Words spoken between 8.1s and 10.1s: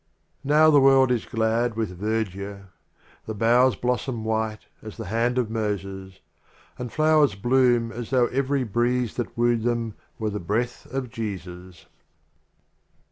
every Breeze that wooed them